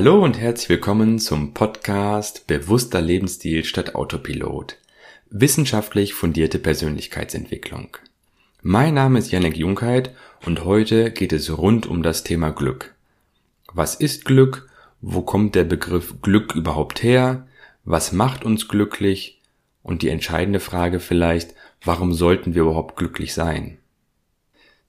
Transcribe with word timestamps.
Hallo 0.00 0.24
und 0.24 0.38
herzlich 0.40 0.70
willkommen 0.70 1.18
zum 1.18 1.52
Podcast 1.52 2.46
Bewusster 2.46 3.02
Lebensstil 3.02 3.64
statt 3.64 3.94
Autopilot. 3.94 4.78
Wissenschaftlich 5.28 6.14
fundierte 6.14 6.58
Persönlichkeitsentwicklung. 6.58 7.98
Mein 8.62 8.94
Name 8.94 9.18
ist 9.18 9.30
Janek 9.30 9.58
Junkheit 9.58 10.14
und 10.46 10.64
heute 10.64 11.10
geht 11.10 11.34
es 11.34 11.54
rund 11.54 11.86
um 11.86 12.02
das 12.02 12.24
Thema 12.24 12.48
Glück. 12.48 12.94
Was 13.74 13.94
ist 13.94 14.24
Glück? 14.24 14.70
Wo 15.02 15.20
kommt 15.20 15.54
der 15.54 15.64
Begriff 15.64 16.22
Glück 16.22 16.54
überhaupt 16.54 17.02
her? 17.02 17.46
Was 17.84 18.10
macht 18.12 18.46
uns 18.46 18.68
glücklich? 18.68 19.42
Und 19.82 20.00
die 20.00 20.08
entscheidende 20.08 20.60
Frage 20.60 20.98
vielleicht, 20.98 21.54
warum 21.84 22.14
sollten 22.14 22.54
wir 22.54 22.62
überhaupt 22.62 22.96
glücklich 22.96 23.34
sein? 23.34 23.76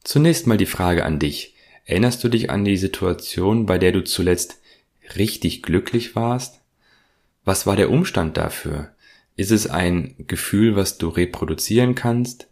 Zunächst 0.06 0.48
mal 0.48 0.58
die 0.58 0.66
Frage 0.66 1.04
an 1.04 1.20
dich. 1.20 1.54
Erinnerst 1.84 2.24
du 2.24 2.30
dich 2.30 2.50
an 2.50 2.64
die 2.64 2.78
Situation, 2.78 3.66
bei 3.66 3.78
der 3.78 3.92
du 3.92 4.06
zuletzt 4.06 4.61
richtig 5.18 5.64
glücklich 5.64 6.16
warst? 6.16 6.62
Was 7.44 7.66
war 7.66 7.76
der 7.76 7.90
Umstand 7.90 8.38
dafür? 8.38 8.92
Ist 9.36 9.52
es 9.52 9.68
ein 9.68 10.16
Gefühl, 10.28 10.76
was 10.76 10.98
du 10.98 11.10
reproduzieren 11.10 11.96
kannst? 11.96 12.48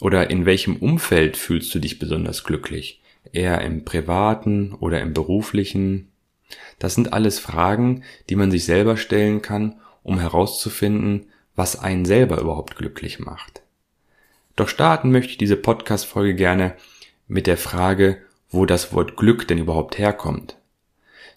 Oder 0.00 0.30
in 0.30 0.46
welchem 0.46 0.76
Umfeld 0.76 1.36
fühlst 1.36 1.74
du 1.74 1.78
dich 1.78 1.98
besonders 1.98 2.44
glücklich? 2.44 3.02
Eher 3.32 3.60
im 3.60 3.84
privaten 3.84 4.72
oder 4.74 5.00
im 5.00 5.12
beruflichen? 5.12 6.08
Das 6.78 6.94
sind 6.94 7.12
alles 7.12 7.38
Fragen, 7.38 8.02
die 8.28 8.36
man 8.36 8.50
sich 8.50 8.64
selber 8.64 8.96
stellen 8.96 9.42
kann, 9.42 9.80
um 10.02 10.18
herauszufinden, 10.18 11.26
was 11.54 11.78
einen 11.78 12.06
selber 12.06 12.40
überhaupt 12.40 12.76
glücklich 12.76 13.18
macht. 13.18 13.62
Doch 14.56 14.68
starten 14.68 15.10
möchte 15.10 15.32
ich 15.32 15.38
diese 15.38 15.56
Podcast-Folge 15.56 16.34
gerne 16.34 16.74
mit 17.28 17.46
der 17.46 17.56
Frage, 17.56 18.22
wo 18.48 18.66
das 18.66 18.92
Wort 18.92 19.16
Glück 19.16 19.46
denn 19.46 19.58
überhaupt 19.58 19.98
herkommt. 19.98 20.56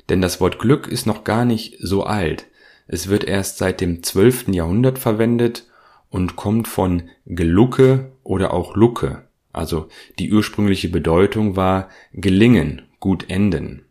Denn 0.10 0.22
das 0.22 0.42
Wort 0.42 0.60
Glück 0.60 0.88
ist 0.88 1.06
noch 1.06 1.24
gar 1.24 1.46
nicht 1.46 1.78
so 1.80 2.04
alt. 2.04 2.48
Es 2.88 3.08
wird 3.08 3.24
erst 3.24 3.58
seit 3.58 3.82
dem 3.82 4.04
12. 4.04 4.50
Jahrhundert 4.50 5.00
verwendet 5.00 5.68
und 6.10 6.36
kommt 6.36 6.68
von 6.68 7.04
Gelucke 7.26 8.12
oder 8.24 8.54
auch 8.54 8.76
Lucke. 8.76 9.24
Also 9.52 9.88
die 10.20 10.32
ursprüngliche 10.34 10.90
Bedeutung 10.90 11.56
war 11.56 11.90
gelingen, 12.12 12.82
gut 13.00 13.30
enden. 13.30 13.86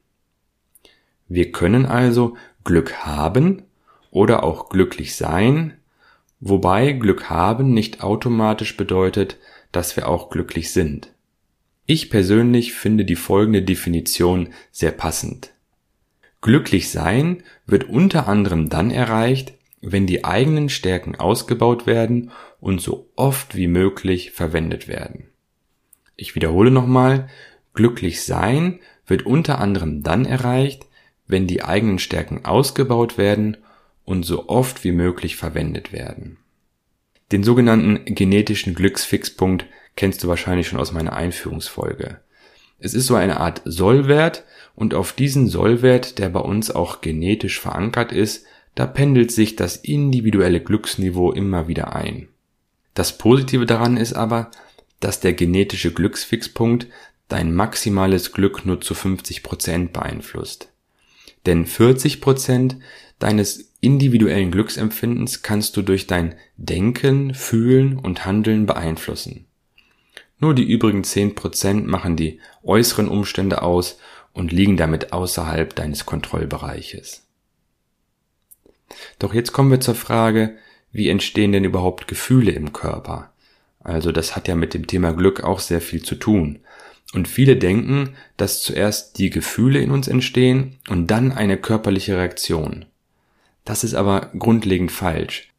Wir 1.29 1.51
können 1.53 1.87
also 1.87 2.37
Glück 2.65 3.07
haben 3.07 3.63
oder 4.11 4.45
auch 4.45 4.69
glücklich 4.69 5.17
sein, 5.17 5.79
wobei 6.41 6.93
Glück 6.93 7.31
haben 7.31 7.73
nicht 7.73 8.03
automatisch 8.03 8.77
bedeutet, 8.77 9.39
dass 9.71 9.97
wir 9.97 10.09
auch 10.09 10.29
glücklich 10.29 10.73
sind. 10.73 11.13
Ich 11.87 12.11
persönlich 12.11 12.75
finde 12.75 13.05
die 13.05 13.17
folgende 13.17 13.63
Definition 13.63 14.51
sehr 14.71 14.93
passend. 14.93 15.53
Glücklich 16.43 16.91
sein 16.91 17.45
wird 17.67 17.89
unter 17.89 18.29
anderem 18.29 18.69
dann 18.69 18.91
erreicht, 18.91 19.55
wenn 19.81 20.07
die 20.07 20.25
eigenen 20.25 20.69
Stärken 20.69 21.15
ausgebaut 21.15 21.87
werden 21.87 22.33
und 22.61 22.81
so 22.81 23.09
oft 23.15 23.57
wie 23.57 23.69
möglich 23.69 24.33
verwendet 24.33 24.89
werden. 24.89 25.29
Ich 26.17 26.35
wiederhole 26.35 26.71
nochmal, 26.71 27.29
glücklich 27.75 28.23
sein 28.23 28.81
wird 29.07 29.25
unter 29.25 29.61
anderem 29.61 30.03
dann 30.03 30.25
erreicht, 30.25 30.87
wenn 31.27 31.47
die 31.47 31.65
eigenen 31.65 32.01
Stärken 32.01 32.45
ausgebaut 32.45 33.19
werden 33.19 33.57
und 34.05 34.25
so 34.25 34.49
oft 34.49 34.83
wie 34.85 34.93
möglich 34.93 35.37
verwendet 35.37 35.93
werden. 35.93 36.39
Den 37.31 37.45
sogenannten 37.45 38.05
genetischen 38.05 38.75
Glücksfixpunkt 38.75 39.67
kennst 39.95 40.23
du 40.25 40.29
wahrscheinlich 40.29 40.67
schon 40.67 40.81
aus 40.81 40.93
meiner 40.93 41.13
Einführungsfolge. 41.13 42.21
Es 42.85 42.95
ist 42.95 43.07
so 43.07 43.15
eine 43.15 43.39
Art 43.39 43.63
Sollwert 43.65 44.43
und 44.75 44.93
auf 44.93 45.13
diesen 45.13 45.49
Sollwert, 45.49 46.19
der 46.19 46.31
bei 46.31 46.41
uns 46.41 46.73
auch 46.73 47.01
genetisch 47.01 47.61
verankert 47.61 48.11
ist, 48.11 48.45
da 48.75 48.87
pendelt 48.87 49.31
sich 49.31 49.55
das 49.55 49.77
individuelle 49.77 50.61
Glücksniveau 50.61 51.31
immer 51.31 51.69
wieder 51.69 51.95
ein. 51.95 52.27
Das 52.95 53.17
Positive 53.17 53.67
daran 53.67 53.97
ist 53.97 54.15
aber, 54.15 54.51
dass 54.99 55.21
der 55.21 55.33
genetische 55.33 55.93
Glücksfixpunkt 55.93 56.89
dein 57.29 57.55
maximales 57.55 58.33
Glück 58.33 58.67
nur 58.67 58.81
zu 58.81 58.95
50 58.95 59.45
Prozent 59.45 59.93
beeinflusst. 59.93 60.69
Denn 61.47 61.67
40 61.67 62.21
Prozent 62.21 62.79
deines 63.21 63.73
individuellen 63.81 64.51
Glücksempfindens 64.51 65.43
kannst 65.43 65.77
du 65.77 65.83
durch 65.83 66.09
dein 66.09 66.35
Denken, 66.57 67.33
Fühlen 67.33 67.97
und 67.97 68.27
Handeln 68.27 68.67
beeinflussen. 68.67 69.47
Nur 70.43 70.57
die 70.57 70.65
übrigen 70.65 71.03
10% 71.03 71.85
machen 71.85 72.17
die 72.17 72.41
äußeren 72.65 73.07
Umstände 73.07 73.63
aus 73.63 74.01
und 74.33 74.51
liegen 74.51 74.77
damit 74.77 75.13
außerhalb 75.13 75.73
deines 75.77 76.05
Kontrollbereiches. 76.05 77.25
Doch 79.21 79.33
jetzt 79.35 79.53
kommen 79.53 79.71
wir 79.71 79.79
zur 79.79 79.95
Frage, 79.95 80.57
wie 80.91 81.09
entstehen 81.09 81.53
denn 81.53 81.63
überhaupt 81.63 82.09
Gefühle 82.09 82.51
im 82.51 82.73
Körper? 82.73 83.33
Also 83.79 84.11
das 84.11 84.35
hat 84.35 84.49
ja 84.49 84.57
mit 84.57 84.75
dem 84.75 84.89
Thema 84.89 85.13
Glück 85.13 85.45
auch 85.45 85.61
sehr 85.61 85.81
viel 85.81 86.03
zu 86.03 86.17
tun. 86.17 86.59
Und 87.15 87.29
viele 87.29 87.57
denken, 87.57 88.17
dass 88.37 88.63
zuerst 88.63 89.19
die 89.19 89.31
Gefühle 89.31 89.79
in 89.79 89.93
uns 89.93 90.09
entstehen 90.09 90.81
und 90.89 91.07
dann 91.07 91.31
eine 91.31 91.57
körperliche 91.57 92.17
Reaktion. 92.17 92.87
Das 93.65 93.85
ist 93.85 93.95
aber 93.95 94.33
grundlegend 94.37 94.91
falsch. 94.91 95.53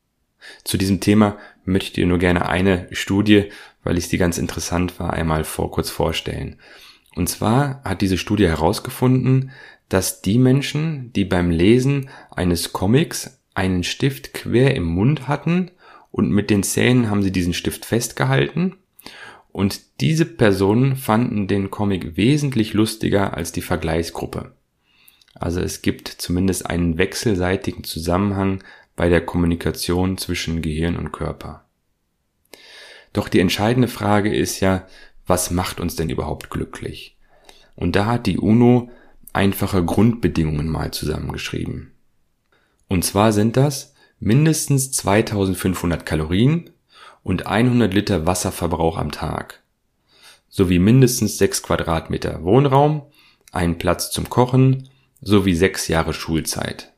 Zu 0.66 0.78
diesem 0.78 1.00
Thema 1.00 1.38
möchte 1.64 1.88
ich 1.88 1.94
dir 1.94 2.06
nur 2.06 2.18
gerne 2.20 2.50
eine 2.50 2.90
Studie, 2.92 3.50
weil 3.84 3.98
ich 3.98 4.08
sie 4.08 4.18
ganz 4.18 4.38
interessant 4.38 5.00
war, 5.00 5.14
einmal 5.14 5.44
vor 5.44 5.72
kurz 5.72 5.90
vorstellen. 5.90 6.58
Und 7.16 7.30
zwar 7.30 7.82
hat 7.84 8.02
diese 8.02 8.18
Studie 8.18 8.48
herausgefunden, 8.48 9.52
dass 9.90 10.22
die 10.22 10.40
Menschen, 10.40 11.14
die 11.14 11.26
beim 11.26 11.52
Lesen 11.52 12.10
eines 12.32 12.74
Comics 12.74 13.40
einen 13.54 13.84
Stift 13.84 14.34
quer 14.34 14.76
im 14.76 14.86
Mund 14.86 15.28
hatten 15.28 15.72
und 16.12 16.32
mit 16.32 16.50
den 16.50 16.64
Zähnen 16.64 17.10
haben 17.10 17.22
sie 17.22 17.32
diesen 17.32 17.54
Stift 17.54 17.86
festgehalten 17.86 18.78
und 19.52 20.02
diese 20.02 20.26
Personen 20.26 20.96
fanden 20.96 21.48
den 21.48 21.70
Comic 21.70 22.18
wesentlich 22.18 22.74
lustiger 22.74 23.38
als 23.38 23.52
die 23.52 23.62
Vergleichsgruppe. 23.62 24.54
Also 25.36 25.60
es 25.62 25.82
gibt 25.82 26.08
zumindest 26.08 26.66
einen 26.66 26.98
wechselseitigen 26.98 27.84
Zusammenhang 27.84 28.64
bei 28.96 29.10
der 29.10 29.22
Kommunikation 29.22 30.18
zwischen 30.18 30.62
Gehirn 30.62 30.96
und 30.98 31.12
Körper. 31.12 31.62
Doch 33.13 33.29
die 33.29 33.40
entscheidende 33.40 33.88
Frage 33.88 34.35
ist 34.35 34.59
ja, 34.59 34.88
was 35.25 35.51
macht 35.51 35.79
uns 35.79 35.96
denn 35.96 36.09
überhaupt 36.09 36.50
glücklich? 36.50 37.18
Und 37.75 37.96
da 37.96 38.07
hat 38.07 38.25
die 38.25 38.38
UNO 38.38 38.90
einfache 39.31 39.84
Grundbedingungen 39.84 40.68
mal 40.68 40.91
zusammengeschrieben. 40.91 41.91
Und 42.88 43.06
zwar 43.06 43.31
sind 43.31 43.57
das 43.57 43.94
mindestens 44.19 44.91
2500 44.91 46.06
Kalorien 46.06 46.69
und 47.23 47.47
100 47.47 47.94
Liter 47.94 48.25
Wasserverbrauch 48.25 48.97
am 48.97 49.12
Tag, 49.12 49.63
sowie 50.50 50.79
mindestens 50.79 51.38
6 51.38 51.63
Quadratmeter 51.63 52.44
Wohnraum, 52.44 53.03
ein 53.52 53.78
Platz 53.78 54.12
zum 54.12 54.29
Kochen 54.29 54.90
sowie 55.22 55.56
6 55.56 55.88
Jahre 55.88 56.13
Schulzeit. 56.13 56.94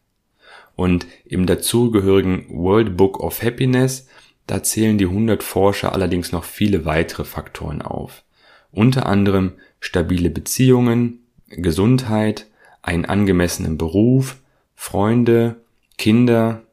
Und 0.76 1.08
im 1.24 1.46
dazugehörigen 1.46 2.48
World 2.50 2.98
Book 2.98 3.20
of 3.20 3.42
Happiness, 3.42 4.08
da 4.48 4.64
zählen 4.64 4.98
die 4.98 5.06
100 5.06 5.44
Forscher 5.44 5.94
allerdings 5.94 6.32
noch 6.32 6.44
viele 6.44 6.86
weitere 6.86 7.24
Faktoren 7.24 7.82
auf. 7.82 8.24
Unter 8.72 9.06
anderem 9.06 9.54
stabile 9.80 10.30
Beziehungen, 10.30 11.26
Gesundheit, 11.48 12.48
einen 12.82 13.06
angemessenen 13.06 13.78
Beruf, 13.78 14.38
Freunde, 14.76 15.56
Kinder 15.98 16.64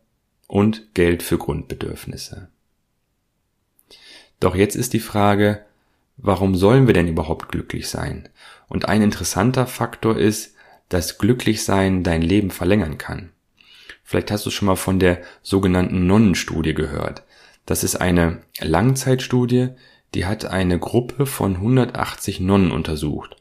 und 0.48 0.94
Geld 0.94 1.22
für 1.22 1.38
Grundbedürfnisse. 1.38 2.48
Doch 4.40 4.54
jetzt 4.56 4.74
ist 4.74 4.92
die 4.92 5.00
Frage, 5.00 5.64
warum 6.16 6.56
sollen 6.56 6.86
wir 6.86 6.94
denn 6.94 7.08
überhaupt 7.08 7.48
glücklich 7.50 7.88
sein? 7.88 8.28
Und 8.68 8.88
ein 8.88 9.00
interessanter 9.00 9.66
Faktor 9.66 10.18
ist, 10.18 10.54
dass 10.88 11.18
Glücklichsein 11.18 12.02
dein 12.02 12.20
Leben 12.20 12.50
verlängern 12.50 12.98
kann. 12.98 13.30
Vielleicht 14.02 14.30
hast 14.30 14.44
du 14.44 14.50
schon 14.50 14.66
mal 14.66 14.76
von 14.76 14.98
der 14.98 15.22
sogenannten 15.42 16.06
Nonnenstudie 16.06 16.74
gehört. 16.74 17.22
Das 17.66 17.84
ist 17.84 17.96
eine 17.96 18.42
Langzeitstudie, 18.60 19.68
die 20.14 20.26
hat 20.26 20.44
eine 20.44 20.78
Gruppe 20.78 21.26
von 21.26 21.56
180 21.56 22.40
Nonnen 22.40 22.70
untersucht. 22.70 23.36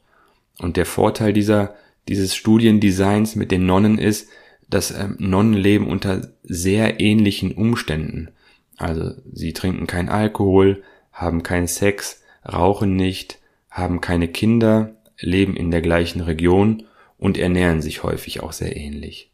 Und 0.58 0.76
der 0.76 0.86
Vorteil 0.86 1.32
dieser, 1.32 1.74
dieses 2.08 2.34
Studiendesigns 2.34 3.36
mit 3.36 3.50
den 3.50 3.66
Nonnen 3.66 3.98
ist, 3.98 4.28
dass 4.68 4.90
ähm, 4.90 5.16
Nonnen 5.18 5.54
leben 5.54 5.86
unter 5.86 6.32
sehr 6.42 7.00
ähnlichen 7.00 7.52
Umständen. 7.52 8.30
Also 8.78 9.12
sie 9.32 9.52
trinken 9.52 9.86
kein 9.86 10.08
Alkohol, 10.08 10.82
haben 11.12 11.42
keinen 11.42 11.66
Sex, 11.66 12.22
rauchen 12.50 12.96
nicht, 12.96 13.38
haben 13.70 14.00
keine 14.00 14.28
Kinder, 14.28 14.96
leben 15.18 15.56
in 15.56 15.70
der 15.70 15.82
gleichen 15.82 16.20
Region 16.20 16.84
und 17.18 17.38
ernähren 17.38 17.82
sich 17.82 18.02
häufig 18.02 18.42
auch 18.42 18.52
sehr 18.52 18.76
ähnlich. 18.76 19.30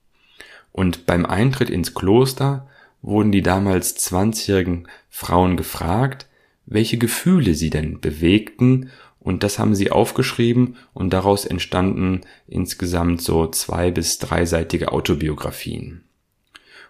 Und 0.73 1.07
beim 1.07 1.25
Eintritt 1.25 1.71
ins 1.71 1.95
Kloster 1.95 2.69
wurden 3.03 3.33
die 3.33 3.43
damals 3.43 3.97
20-jährigen 3.97 4.89
Frauen 5.09 5.57
gefragt, 5.57 6.27
welche 6.67 6.99
Gefühle 6.99 7.55
sie 7.55 7.71
denn 7.71 8.01
bewegten 8.01 8.91
und 9.21 9.43
das 9.43 9.59
haben 9.59 9.75
sie 9.75 9.91
aufgeschrieben 9.91 10.77
und 10.95 11.13
daraus 11.13 11.45
entstanden 11.45 12.23
insgesamt 12.47 13.21
so 13.21 13.47
zwei 13.47 13.91
bis 13.91 14.19
dreiseitige 14.19 14.93
Autobiografien. 14.93 16.05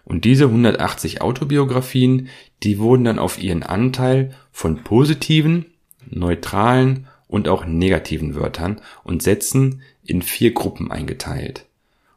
Und 0.05 0.25
diese 0.25 0.45
180 0.45 1.21
Autobiografien, 1.21 2.29
die 2.63 2.79
wurden 2.79 3.03
dann 3.03 3.19
auf 3.19 3.41
ihren 3.41 3.63
Anteil 3.63 4.33
von 4.51 4.83
positiven, 4.83 5.65
neutralen 6.09 7.07
und 7.27 7.47
auch 7.47 7.65
negativen 7.65 8.35
Wörtern 8.35 8.81
und 9.03 9.21
Sätzen 9.21 9.81
in 10.03 10.21
vier 10.21 10.53
Gruppen 10.53 10.91
eingeteilt. 10.91 11.65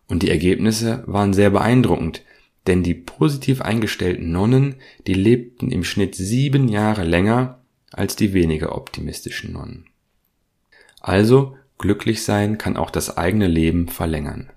Und 0.09 0.23
die 0.23 0.31
Ergebnisse 0.31 1.03
waren 1.07 1.35
sehr 1.35 1.51
beeindruckend, 1.51 2.23
denn 2.67 2.83
die 2.83 2.95
positiv 2.95 3.61
eingestellten 3.61 4.31
Nonnen, 4.31 4.77
die 5.07 5.15
lebten 5.15 5.71
im 5.71 5.85
Schnitt 5.85 6.15
sieben 6.15 6.69
Jahre 6.69 7.05
länger 7.05 7.61
als 7.91 8.17
die 8.17 8.33
weniger 8.33 8.75
optimistischen 8.75 9.53
Nonnen. 9.53 9.87
Also 11.01 11.57
glücklich 11.79 12.23
sein 12.23 12.59
kann 12.59 12.77
auch 12.77 12.91
das 12.91 13.17
eigene 13.17 13.49
Leben 13.49 13.89
verlängern. 13.89 14.51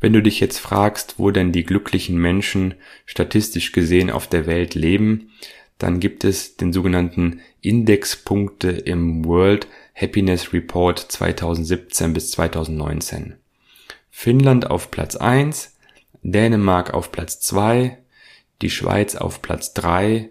Wenn 0.00 0.12
du 0.12 0.22
dich 0.22 0.38
jetzt 0.38 0.58
fragst, 0.58 1.18
wo 1.18 1.30
denn 1.30 1.50
die 1.50 1.64
glücklichen 1.64 2.16
Menschen 2.18 2.74
statistisch 3.04 3.72
gesehen 3.72 4.10
auf 4.10 4.28
der 4.28 4.46
Welt 4.46 4.74
leben, 4.74 5.30
dann 5.78 6.00
gibt 6.00 6.24
es 6.24 6.56
den 6.56 6.72
sogenannten 6.72 7.40
Indexpunkte 7.60 8.70
im 8.70 9.24
World 9.24 9.66
Happiness 9.94 10.52
Report 10.52 10.98
2017 10.98 12.12
bis 12.12 12.30
2019. 12.32 13.34
Finnland 14.10 14.70
auf 14.70 14.90
Platz 14.90 15.16
1, 15.16 15.76
Dänemark 16.32 16.94
auf 16.94 17.12
Platz 17.12 17.40
2, 17.40 17.98
die 18.62 18.70
Schweiz 18.70 19.14
auf 19.14 19.42
Platz 19.42 19.74
3 19.74 20.30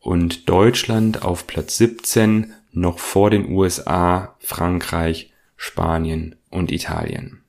und 0.00 0.48
Deutschland 0.48 1.22
auf 1.22 1.46
Platz 1.46 1.78
17 1.78 2.52
noch 2.72 2.98
vor 2.98 3.30
den 3.30 3.50
USA, 3.50 4.36
Frankreich, 4.38 5.32
Spanien 5.56 6.36
und 6.50 6.70
Italien. 6.70 7.42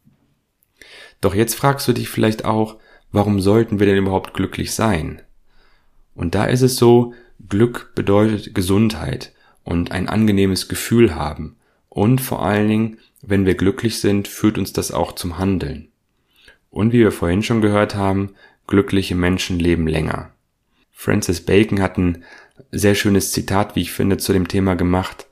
Doch 1.22 1.36
jetzt 1.36 1.56
fragst 1.56 1.88
du 1.88 1.94
dich 1.94 2.10
vielleicht 2.10 2.46
auch, 2.46 2.78
warum 3.12 3.42
sollten 3.42 3.80
wir 3.80 3.88
denn 3.88 3.98
überhaupt 3.98 4.34
glücklich 4.34 4.74
sein? 4.74 5.22
Und 6.16 6.36
da 6.36 6.46
ist 6.46 6.62
es 6.62 6.78
so, 6.78 7.14
Glück 7.48 7.94
bedeutet 7.96 8.56
Gesundheit 8.56 9.34
und 9.64 9.92
ein 9.92 10.10
angenehmes 10.10 10.68
Gefühl 10.68 11.16
haben. 11.16 11.58
Und 11.90 12.22
vor 12.22 12.44
allen 12.44 12.68
Dingen, 12.68 12.98
wenn 13.22 13.46
wir 13.46 13.56
glücklich 13.56 14.00
sind, 14.00 14.28
führt 14.28 14.58
uns 14.58 14.74
das 14.74 14.92
auch 14.92 15.14
zum 15.14 15.38
Handeln. 15.38 15.90
Und 16.78 16.94
wie 16.94 17.00
wir 17.00 17.12
vorhin 17.12 17.42
schon 17.42 17.62
gehört 17.62 17.96
haben, 17.96 18.36
glückliche 18.68 19.16
Menschen 19.16 19.58
leben 19.58 19.88
länger. 19.88 20.30
Francis 20.92 21.42
Bacon 21.42 21.82
hat 21.82 21.98
ein 21.98 22.24
sehr 22.72 22.94
schönes 22.94 23.32
Zitat, 23.32 23.76
wie 23.76 23.82
ich 23.82 23.92
finde, 23.92 24.18
zu 24.18 24.32
dem 24.32 24.48
Thema 24.48 24.76
gemacht. 24.76 25.26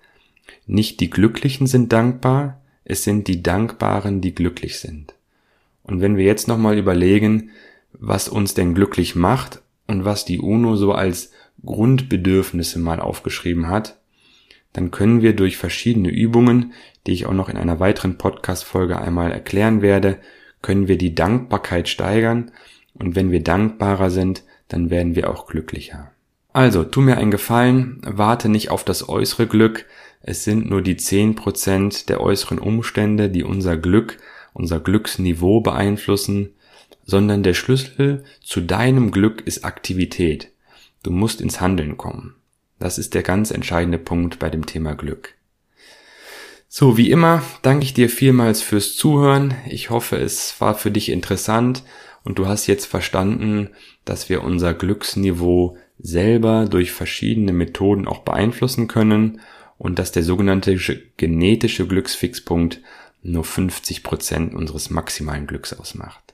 Nicht 0.65 1.01
die 1.01 1.11
Glücklichen 1.11 1.67
sind 1.67 1.93
dankbar, 1.93 2.61
es 2.83 3.03
sind 3.03 3.27
die 3.27 3.43
Dankbaren, 3.43 4.21
die 4.21 4.33
glücklich 4.33 4.79
sind. 4.79 5.13
Und 5.83 6.01
wenn 6.01 6.17
wir 6.17 6.25
jetzt 6.25 6.47
nochmal 6.47 6.79
überlegen, 6.79 7.51
was 7.93 8.27
uns 8.27 8.55
denn 8.55 8.73
glücklich 8.73 9.13
macht 9.15 9.61
und 9.85 10.03
was 10.03 10.25
die 10.25 10.39
UNO 10.39 10.75
so 10.75 10.93
als 10.93 11.29
Grundbedürfnisse 11.63 12.79
mal 12.79 12.99
aufgeschrieben 12.99 13.67
hat, 13.67 13.99
dann 14.73 14.89
können 14.89 15.21
wir 15.21 15.35
durch 15.35 15.57
verschiedene 15.57 16.09
Übungen, 16.09 16.73
die 17.05 17.11
ich 17.11 17.27
auch 17.27 17.33
noch 17.33 17.49
in 17.49 17.57
einer 17.57 17.79
weiteren 17.79 18.17
Podcast-Folge 18.17 18.99
einmal 18.99 19.31
erklären 19.31 19.83
werde, 19.83 20.17
können 20.65 20.87
wir 20.87 20.97
die 20.97 21.13
Dankbarkeit 21.13 21.87
steigern 21.87 22.51
und 22.95 23.15
wenn 23.15 23.29
wir 23.29 23.43
dankbarer 23.43 24.09
sind, 24.09 24.43
dann 24.67 24.89
werden 24.89 25.15
wir 25.15 25.29
auch 25.29 25.45
glücklicher. 25.45 26.11
Also, 26.53 26.83
tu 26.83 27.01
mir 27.01 27.17
einen 27.17 27.29
Gefallen, 27.29 28.01
warte 28.03 28.49
nicht 28.49 28.71
auf 28.71 28.83
das 28.83 29.07
äußere 29.07 29.45
Glück, 29.45 29.85
es 30.23 30.43
sind 30.43 30.67
nur 30.67 30.81
die 30.81 30.97
zehn 30.97 31.35
Prozent 31.35 32.09
der 32.09 32.19
äußeren 32.19 32.57
Umstände, 32.57 33.29
die 33.29 33.43
unser 33.43 33.77
Glück 33.77 34.17
unser 34.55 34.79
Glücksniveau 34.79 35.59
beeinflussen, 35.59 36.55
sondern 37.03 37.43
der 37.43 37.53
Schlüssel 37.53 38.23
zu 38.41 38.61
deinem 38.61 39.11
Glück 39.11 39.41
ist 39.45 39.65
Aktivität. 39.65 40.49
Du 41.03 41.11
musst 41.11 41.41
ins 41.41 41.61
Handeln 41.61 41.97
kommen. 41.97 42.35
Das 42.79 42.97
ist 42.97 43.13
der 43.13 43.21
ganz 43.21 43.51
entscheidende 43.51 43.99
Punkt 43.99 44.39
bei 44.39 44.49
dem 44.49 44.65
Thema 44.65 44.95
Glück. 44.95 45.35
So, 46.67 46.97
wie 46.97 47.11
immer, 47.11 47.41
danke 47.61 47.85
ich 47.85 47.93
dir 47.93 48.09
vielmals 48.09 48.61
fürs 48.61 48.95
Zuhören. 48.95 49.53
Ich 49.69 49.89
hoffe, 49.89 50.17
es 50.17 50.59
war 50.59 50.75
für 50.75 50.91
dich 50.91 51.09
interessant 51.09 51.83
und 52.23 52.37
du 52.39 52.47
hast 52.47 52.67
jetzt 52.67 52.85
verstanden, 52.85 53.69
dass 54.03 54.29
wir 54.29 54.43
unser 54.43 54.73
Glücksniveau 54.73 55.77
selber 55.99 56.65
durch 56.65 56.91
verschiedene 56.91 57.53
Methoden 57.53 58.07
auch 58.07 58.19
beeinflussen 58.19 58.87
können 58.87 59.39
und 59.77 59.99
dass 59.99 60.11
der 60.11 60.23
sogenannte 60.23 60.77
genetische 61.17 61.87
Glücksfixpunkt 61.87 62.81
nur 63.21 63.43
50 63.43 64.03
Prozent 64.03 64.53
unseres 64.53 64.89
maximalen 64.89 65.47
Glücks 65.47 65.73
ausmacht. 65.73 66.33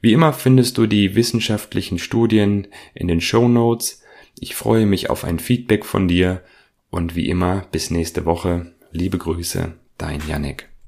Wie 0.00 0.12
immer 0.12 0.32
findest 0.32 0.78
du 0.78 0.86
die 0.86 1.14
wissenschaftlichen 1.14 1.98
Studien 1.98 2.68
in 2.94 3.08
den 3.08 3.20
Show 3.20 3.48
Notes. 3.48 4.02
Ich 4.38 4.54
freue 4.54 4.86
mich 4.86 5.10
auf 5.10 5.24
ein 5.24 5.38
Feedback 5.38 5.84
von 5.84 6.08
dir 6.08 6.42
und 6.90 7.16
wie 7.16 7.28
immer 7.28 7.66
bis 7.72 7.90
nächste 7.90 8.24
Woche. 8.24 8.71
Liebe 8.94 9.16
Grüße, 9.16 9.72
dein 9.96 10.20
Yannick. 10.28 10.71